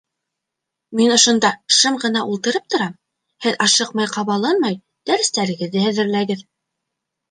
-Мин 0.99 1.13
ошонда 1.17 1.51
шым 1.77 1.99
ғына 2.05 2.25
ултырып 2.31 2.67
торам, 2.75 2.97
һеҙ 3.47 3.63
ашыҡмай-ҡабаланмай 3.69 4.83
дәрестәрегеҙҙе 5.13 5.89
әҙерләгеҙ. 5.95 6.49